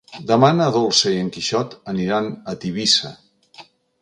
Demà 0.29 0.47
na 0.59 0.69
Dolça 0.77 1.11
i 1.15 1.19
en 1.25 1.29
Quixot 1.35 1.75
aniran 1.93 2.33
a 2.55 2.57
Tivissa. 2.65 3.15